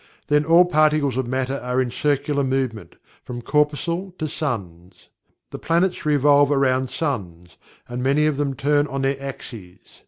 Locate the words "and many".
7.87-8.25